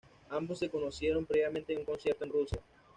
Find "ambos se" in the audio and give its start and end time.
0.31-0.67